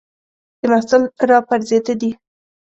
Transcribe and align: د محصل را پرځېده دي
د 0.59 0.61
محصل 0.71 1.01
را 1.29 1.37
پرځېده 1.49 1.93
دي 2.01 2.11